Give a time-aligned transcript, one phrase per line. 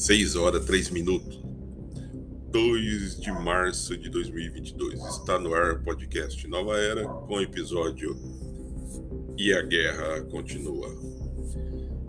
[0.00, 1.42] 6 horas 3 minutos.
[2.50, 4.98] 2 de março de 2022.
[4.98, 8.16] Está no ar podcast Nova Era com o episódio
[9.36, 10.88] E a Guerra Continua.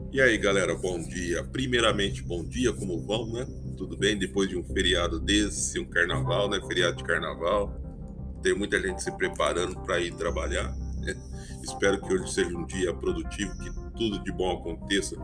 [0.10, 1.44] E aí, galera, bom dia.
[1.44, 3.46] Primeiramente, bom dia, como vão, né?
[3.76, 4.18] Tudo bem?
[4.18, 6.62] Depois de um feriado desse, um carnaval, né?
[6.66, 7.78] Feriado de carnaval.
[8.42, 10.74] Tem muita gente se preparando para ir trabalhar.
[11.62, 15.18] Espero que hoje seja um dia produtivo, que tudo de bom aconteça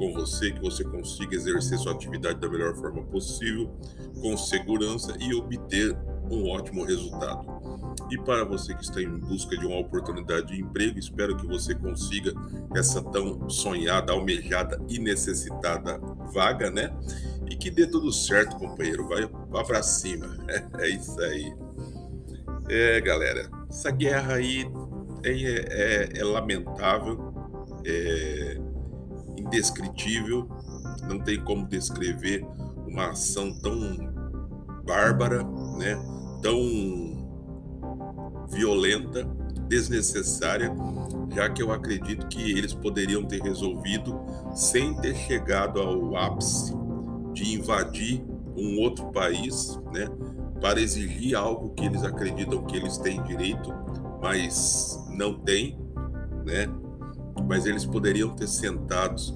[0.00, 3.70] com você, que você consiga exercer sua atividade da melhor forma possível,
[4.18, 5.94] com segurança e obter
[6.30, 7.46] um ótimo resultado.
[8.10, 11.74] E para você que está em busca de uma oportunidade de emprego, espero que você
[11.74, 12.32] consiga
[12.74, 16.00] essa tão sonhada, almejada e necessitada
[16.32, 16.90] vaga, né?
[17.50, 19.06] E que dê tudo certo, companheiro.
[19.06, 20.38] Vai, vá para cima.
[20.78, 21.54] É, isso aí.
[22.70, 24.64] É, galera, essa guerra aí
[25.22, 27.34] é, é, é lamentável,
[27.84, 28.69] é
[29.40, 30.48] indescritível,
[31.08, 32.46] não tem como descrever
[32.86, 33.96] uma ação tão
[34.84, 35.42] bárbara,
[35.78, 35.96] né?
[36.42, 36.58] tão
[38.50, 39.24] violenta,
[39.68, 40.72] desnecessária,
[41.32, 44.20] já que eu acredito que eles poderiam ter resolvido
[44.54, 46.74] sem ter chegado ao ápice
[47.32, 48.24] de invadir
[48.56, 50.06] um outro país, né,
[50.60, 53.72] para exigir algo que eles acreditam que eles têm direito,
[54.20, 55.78] mas não têm,
[56.44, 56.66] né?
[57.48, 59.34] Mas eles poderiam ter sentados,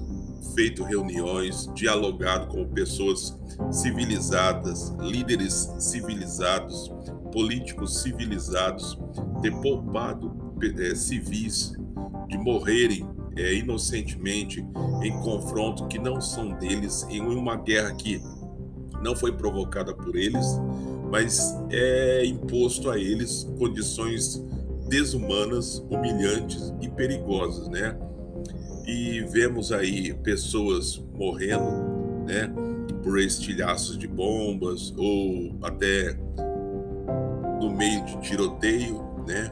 [0.53, 3.37] feito reuniões, dialogado com pessoas
[3.71, 6.91] civilizadas, líderes civilizados,
[7.31, 8.97] políticos civilizados,
[9.41, 10.33] ter poupado
[10.79, 11.73] é, civis
[12.27, 14.65] de morrerem é, inocentemente
[15.03, 18.21] em confronto que não são deles, em uma guerra que
[19.01, 20.45] não foi provocada por eles,
[21.11, 24.43] mas é imposto a eles condições
[24.87, 27.97] desumanas, humilhantes e perigosas, né?
[28.85, 32.53] E vemos aí pessoas morrendo, né?
[33.03, 36.17] Por estilhaços de bombas ou até
[37.59, 39.49] no meio de tiroteio, né?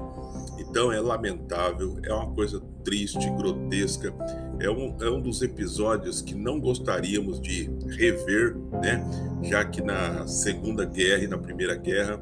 [0.59, 4.13] Então é lamentável, é uma coisa triste, grotesca,
[4.59, 9.03] é um, é um dos episódios que não gostaríamos de rever, né?
[9.44, 12.19] Já que na Segunda Guerra e na Primeira Guerra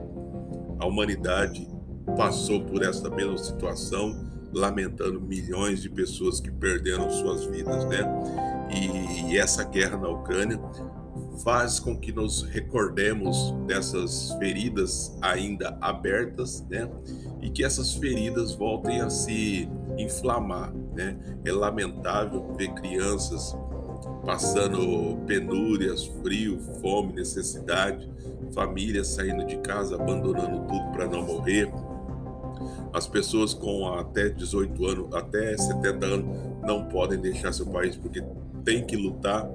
[0.80, 1.68] a humanidade
[2.16, 8.00] passou por essa mesma situação, lamentando milhões de pessoas que perderam suas vidas, né?
[8.70, 10.60] E, e essa guerra na Ucrânia
[11.44, 16.90] faz com que nos recordemos dessas feridas ainda abertas, né?
[17.42, 19.68] E que essas feridas voltem a se
[19.98, 21.18] inflamar, né?
[21.44, 23.56] É lamentável ver crianças
[24.26, 28.10] passando penúrias, frio, fome, necessidade,
[28.54, 31.72] famílias saindo de casa, abandonando tudo para não morrer,
[32.94, 36.26] as pessoas com até 18 anos, até 70 anos,
[36.64, 38.24] não podem deixar seu país porque
[38.64, 39.50] tem que lutar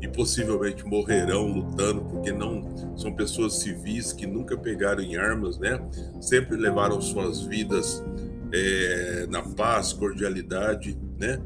[0.00, 2.62] e possivelmente morrerão lutando porque não
[2.96, 5.80] são pessoas civis que nunca pegaram em armas, né?
[6.20, 8.04] Sempre levaram suas vidas
[8.52, 11.40] é, na paz, cordialidade, né?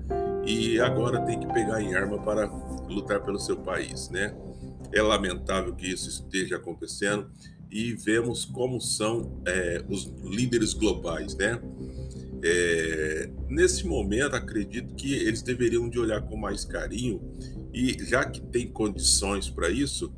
[0.45, 2.47] E agora tem que pegar em arma para
[2.89, 4.35] lutar pelo seu país, né?
[4.93, 7.31] É lamentável que isso esteja acontecendo
[7.71, 11.61] e vemos como são é, os líderes globais, né?
[12.43, 17.21] É, nesse momento, acredito que eles deveriam de olhar com mais carinho
[17.75, 20.13] e, já que tem condições para isso,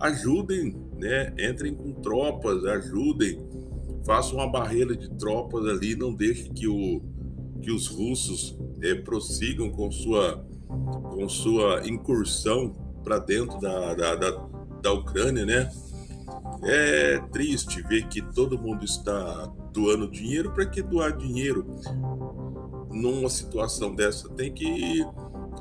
[0.00, 1.34] ajudem, né?
[1.38, 3.38] Entrem com tropas, ajudem,
[4.04, 7.02] façam uma barreira de tropas ali, não deixe que, o,
[7.62, 14.30] que os russos é, prossigam com sua, com sua incursão para dentro da, da, da,
[14.82, 15.70] da Ucrânia, né?
[16.62, 20.52] É triste ver que todo mundo está doando dinheiro.
[20.52, 21.66] Para que doar dinheiro
[22.90, 24.28] numa situação dessa?
[24.30, 25.04] Tem que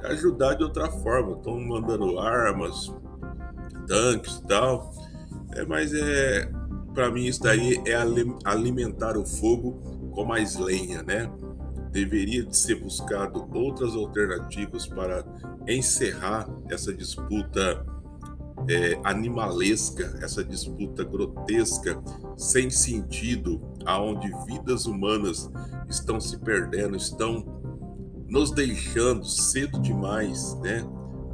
[0.05, 1.37] ajudar de outra forma.
[1.37, 2.93] Estão mandando armas,
[3.87, 4.93] tanques e tal.
[5.53, 6.49] É, mas é
[6.93, 7.93] para mim isso daí é
[8.45, 9.73] alimentar o fogo
[10.11, 11.29] com mais lenha, né?
[11.91, 15.25] Deveria de ser buscado outras alternativas para
[15.67, 17.85] encerrar essa disputa
[18.67, 22.01] é, animalesca, essa disputa grotesca,
[22.37, 25.49] sem sentido, aonde vidas humanas
[25.89, 27.45] estão se perdendo, estão
[28.27, 30.83] nos deixando cedo demais, né?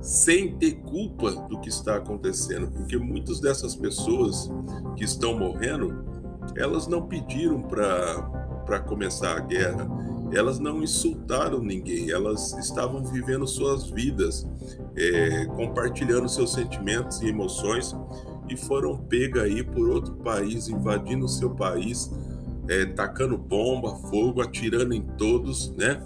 [0.01, 4.49] Sem ter culpa do que está acontecendo, porque muitas dessas pessoas
[4.97, 6.03] que estão morrendo,
[6.55, 9.87] elas não pediram para começar a guerra,
[10.33, 14.47] elas não insultaram ninguém, elas estavam vivendo suas vidas,
[14.95, 17.95] é, compartilhando seus sentimentos e emoções
[18.49, 22.11] e foram pegas aí por outro país, invadindo o seu país,
[22.67, 26.01] é, tacando bomba, fogo, atirando em todos, né?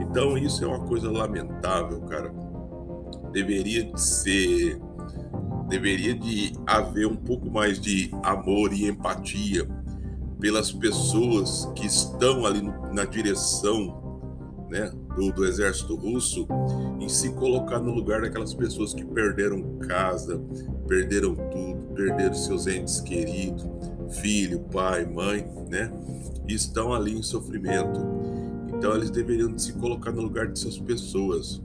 [0.00, 2.32] Então isso é uma coisa lamentável, cara.
[3.32, 4.80] Deveria ser
[5.68, 9.66] deveria de haver um pouco mais de amor e empatia
[10.40, 12.62] pelas pessoas que estão ali
[12.92, 14.06] na direção
[14.68, 16.46] né, do, do, exército russo
[17.00, 20.40] em se colocar no lugar daquelas pessoas que perderam casa,
[20.86, 23.64] perderam tudo, perderam seus entes queridos,
[24.20, 25.90] filho, pai, mãe, né,
[26.48, 28.00] e estão ali em sofrimento.
[28.68, 31.62] Então eles deveriam se colocar no lugar dessas pessoas.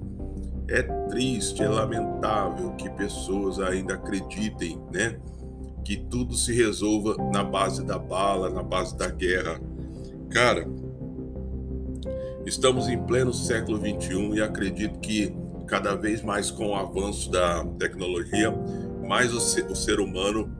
[0.68, 5.20] É triste, é lamentável que pessoas ainda acreditem, né,
[5.83, 9.60] que tudo se resolva na base da bala, na base da guerra.
[10.30, 10.68] Cara,
[12.45, 15.33] estamos em pleno século 21 e acredito que
[15.68, 18.54] cada vez mais com o avanço da tecnologia,
[19.07, 20.51] mais o ser, o ser humano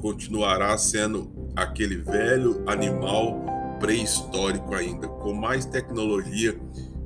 [0.00, 3.44] continuará sendo aquele velho animal
[3.80, 6.58] pré-histórico ainda, com mais tecnologia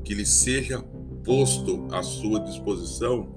[0.05, 0.83] que lhe seja
[1.25, 3.29] posto à sua disposição,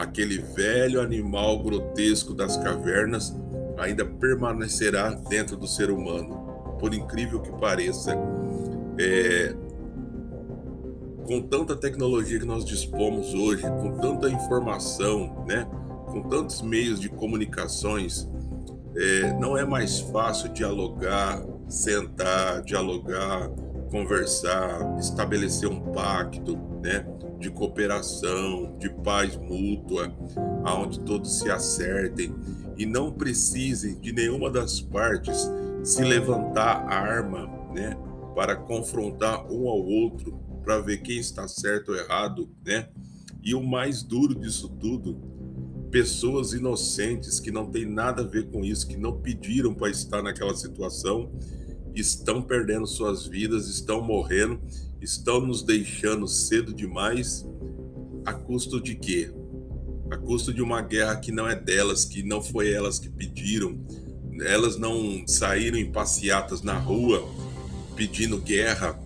[0.00, 3.36] aquele velho animal grotesco das cavernas
[3.76, 6.76] ainda permanecerá dentro do ser humano.
[6.80, 8.16] Por incrível que pareça,
[8.98, 9.54] é,
[11.26, 15.68] com tanta tecnologia que nós dispomos hoje, com tanta informação, né,
[16.06, 18.26] com tantos meios de comunicações,
[18.96, 23.50] é, não é mais fácil dialogar, sentar, dialogar,
[23.90, 27.04] conversar, estabelecer um pacto, né?
[27.40, 30.14] de cooperação, de paz mútua,
[30.62, 32.34] aonde todos se acertem
[32.76, 35.50] e não precisem de nenhuma das partes
[35.82, 37.96] se levantar a arma, né,
[38.34, 42.90] para confrontar um ao outro, para ver quem está certo ou errado, né?
[43.42, 45.18] E o mais duro disso tudo,
[45.90, 50.22] pessoas inocentes que não têm nada a ver com isso, que não pediram para estar
[50.22, 51.32] naquela situação,
[51.94, 54.60] estão perdendo suas vidas, estão morrendo
[55.00, 57.46] estão nos deixando cedo demais,
[58.24, 59.32] a custo de quê?
[60.10, 63.78] A custo de uma guerra que não é delas, que não foi elas que pediram.
[64.42, 67.26] Elas não saíram em passeatas na rua
[67.96, 68.98] pedindo guerra,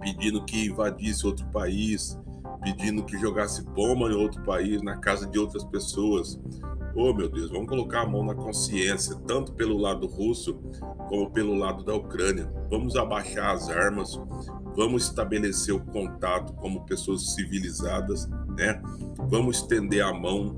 [0.00, 2.16] pedindo que invadisse outro país,
[2.62, 6.38] pedindo que jogasse bomba em outro país, na casa de outras pessoas.
[7.00, 10.54] Oh, meu Deus, vamos colocar a mão na consciência, tanto pelo lado russo
[11.08, 12.52] como pelo lado da Ucrânia.
[12.68, 14.20] Vamos abaixar as armas,
[14.74, 18.82] vamos estabelecer o contato como pessoas civilizadas, né?
[19.28, 20.56] Vamos estender a mão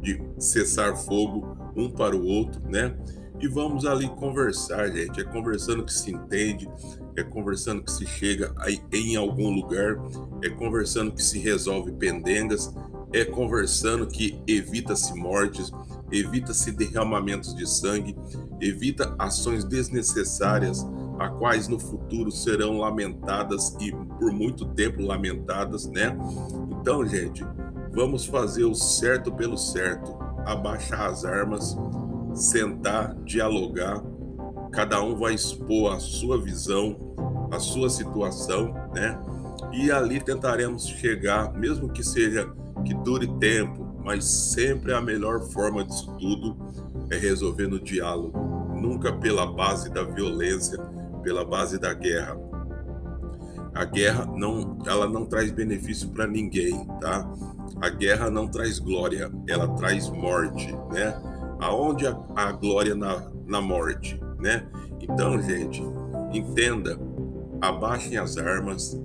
[0.00, 2.96] de cessar fogo um para o outro, né?
[3.40, 5.20] E vamos ali conversar, gente.
[5.20, 6.70] É conversando que se entende,
[7.16, 8.54] é conversando que se chega
[8.92, 9.96] em algum lugar,
[10.40, 12.72] é conversando que se resolve pendengas,
[13.12, 15.72] é conversando que evita-se mortes,
[16.12, 18.16] evita-se derramamentos de sangue,
[18.60, 20.86] evita ações desnecessárias,
[21.18, 26.16] a quais no futuro serão lamentadas e por muito tempo lamentadas, né?
[26.80, 27.44] Então, gente,
[27.92, 30.16] vamos fazer o certo pelo certo,
[30.46, 31.76] abaixar as armas,
[32.34, 34.02] sentar, dialogar,
[34.72, 36.96] cada um vai expor a sua visão,
[37.50, 39.20] a sua situação, né?
[39.72, 42.50] E ali tentaremos chegar, mesmo que seja
[42.82, 46.56] que dure tempo, mas sempre a melhor forma disso tudo
[47.10, 48.38] é resolver no diálogo,
[48.74, 50.78] nunca pela base da violência,
[51.22, 52.38] pela base da guerra.
[53.74, 57.30] A guerra não, ela não traz benefício para ninguém, tá?
[57.80, 61.14] A guerra não traz glória, ela traz morte, né?
[61.60, 64.66] Aonde a, a glória na, na morte, né?
[65.00, 65.82] Então, gente,
[66.32, 66.98] entenda,
[67.60, 68.98] abaixem as armas,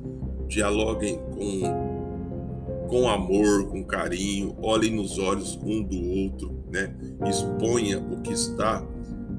[0.47, 1.84] dialoguem com
[2.87, 6.95] com amor, com carinho, olhem nos olhos um do outro, né?
[7.25, 8.85] Exponha o que está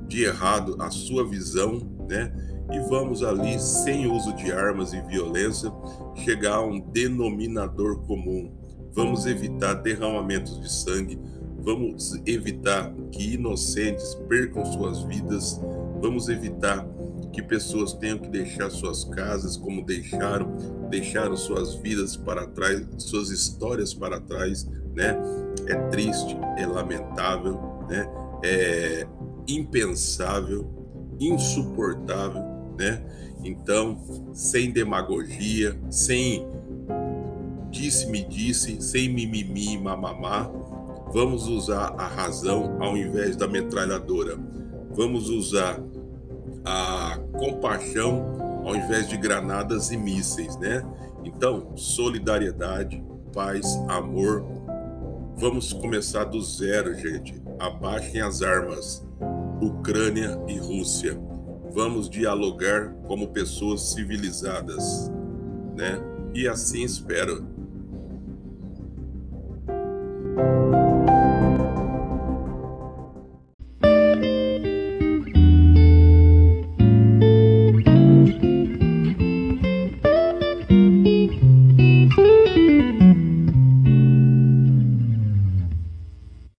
[0.09, 2.33] de errado, a sua visão, né?
[2.73, 5.73] E vamos ali, sem uso de armas e violência,
[6.17, 8.53] chegar a um denominador comum.
[8.93, 11.19] Vamos evitar derramamentos de sangue,
[11.59, 15.61] vamos evitar que inocentes percam suas vidas,
[16.01, 16.87] vamos evitar
[17.33, 20.57] que pessoas tenham que deixar suas casas como deixaram,
[20.89, 25.17] deixaram suas vidas para trás, suas histórias para trás, né?
[25.67, 28.09] É triste, é lamentável, né?
[28.45, 29.07] É
[29.49, 30.69] impensável,
[31.21, 32.43] insuportável,
[32.79, 33.03] né?
[33.45, 34.01] Então,
[34.33, 36.47] sem demagogia, sem
[37.71, 40.51] disse-me disse, sem mimimi, mamamá,
[41.13, 44.39] vamos usar a razão ao invés da metralhadora.
[44.95, 45.79] Vamos usar
[46.67, 50.83] a compaixão ao invés de granadas e mísseis, né?
[51.25, 54.45] Então, solidariedade, paz, amor.
[55.37, 57.41] Vamos começar do zero, gente.
[57.61, 59.07] Abaixem as armas.
[59.61, 61.17] Ucrânia e Rússia.
[61.73, 65.11] Vamos dialogar como pessoas civilizadas,
[65.77, 66.01] né?
[66.35, 67.47] E assim espero